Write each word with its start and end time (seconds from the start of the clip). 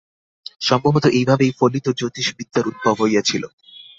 সম্ভবত 0.61 1.05
এইভাবেই 1.11 1.51
ফলিত 1.59 1.85
জ্যোতিষ-বিদ্যার 1.99 2.65
উদ্ভব 2.67 2.95
হইয়াছিল। 3.01 3.43